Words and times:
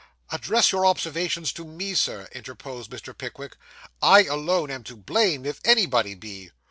'Address 0.31 0.71
your 0.71 0.83
observations 0.83 1.53
to 1.53 1.63
me, 1.63 1.93
sir,' 1.93 2.27
interposed 2.31 2.89
Mr. 2.89 3.15
Pickwick; 3.15 3.55
'I 4.01 4.23
alone 4.23 4.71
am 4.71 4.83
to 4.85 4.95
blame, 4.97 5.45
if 5.45 5.61
anybody 5.63 6.15
be. 6.15 6.49